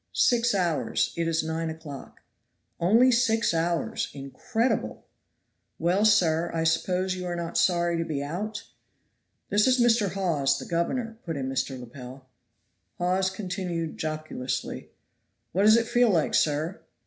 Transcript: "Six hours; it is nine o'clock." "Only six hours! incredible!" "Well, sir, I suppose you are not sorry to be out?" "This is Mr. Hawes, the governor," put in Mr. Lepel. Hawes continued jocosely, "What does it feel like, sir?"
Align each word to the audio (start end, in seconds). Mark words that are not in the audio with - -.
"Six 0.13 0.55
hours; 0.55 1.13
it 1.15 1.27
is 1.27 1.43
nine 1.43 1.69
o'clock." 1.69 2.21
"Only 2.79 3.11
six 3.11 3.53
hours! 3.53 4.09
incredible!" 4.13 5.05
"Well, 5.77 6.05
sir, 6.05 6.49
I 6.55 6.63
suppose 6.63 7.13
you 7.13 7.27
are 7.27 7.35
not 7.35 7.55
sorry 7.55 7.99
to 7.99 8.03
be 8.03 8.23
out?" 8.23 8.63
"This 9.51 9.67
is 9.67 9.79
Mr. 9.79 10.13
Hawes, 10.13 10.57
the 10.57 10.65
governor," 10.65 11.19
put 11.23 11.37
in 11.37 11.47
Mr. 11.49 11.79
Lepel. 11.79 12.25
Hawes 12.97 13.29
continued 13.29 13.95
jocosely, 13.99 14.89
"What 15.51 15.65
does 15.65 15.77
it 15.77 15.85
feel 15.87 16.09
like, 16.09 16.33
sir?" 16.33 16.81